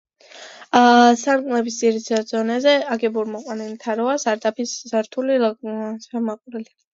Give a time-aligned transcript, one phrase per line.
[1.23, 6.67] სარკმლების ძირის დონეზე, აგურით გამოყვანილი თაროა, სარდაფის სართული ლავგარდნითაა გამოყოფილი.